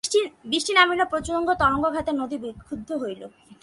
বৃষ্টি 0.51 0.71
নামিল, 0.77 1.01
প্রচণ্ড 1.11 1.47
তরঙ্গাঘাতে 1.61 2.11
নদী 2.21 2.37
বিক্ষুব্ধ 2.43 2.89
হইল। 3.01 3.21